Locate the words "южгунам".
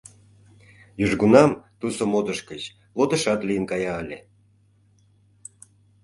1.03-1.51